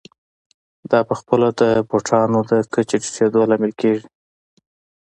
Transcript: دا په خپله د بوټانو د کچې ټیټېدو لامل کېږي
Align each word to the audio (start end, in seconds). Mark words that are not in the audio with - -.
دا 0.91 0.99
په 1.09 1.13
خپله 1.19 1.47
د 1.61 1.61
بوټانو 1.89 2.39
د 2.51 2.53
کچې 2.73 2.97
ټیټېدو 3.03 3.39
لامل 3.49 3.71
کېږي 3.81 4.07